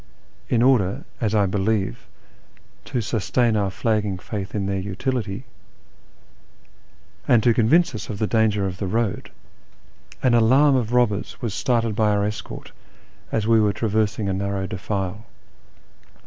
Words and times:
In 0.49 0.63
order, 0.63 1.05
as 1.19 1.35
I 1.35 1.45
believe, 1.45 2.07
to 2.85 3.01
sustain 3.01 3.55
our 3.55 3.69
flagging 3.69 4.17
faith 4.17 4.55
in 4.55 4.65
their 4.65 4.79
utility, 4.79 5.45
and 7.27 7.43
to 7.43 7.53
convince 7.53 7.93
us 7.93 8.09
of 8.09 8.17
the 8.17 8.25
danger 8.25 8.65
of 8.65 8.79
the 8.79 8.87
road, 8.87 9.29
an 10.23 10.33
alarm 10.33 10.75
of 10.75 10.91
robbers 10.91 11.39
was 11.39 11.53
started 11.53 11.95
by 11.95 12.09
our 12.09 12.25
escort 12.25 12.71
as 13.31 13.45
we 13.45 13.59
were 13.61 13.73
traversing 13.73 14.27
a 14.27 14.33
narrow 14.33 14.65
defile. 14.65 15.27